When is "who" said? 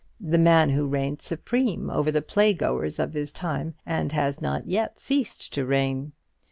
0.71-0.87